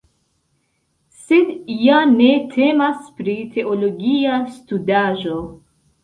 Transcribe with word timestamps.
Sed 1.17 1.49
ja 1.81 1.99
ne 2.13 2.29
temas 2.55 3.11
pri 3.19 3.35
teologia 3.57 4.39
studaĵo. 4.55 5.37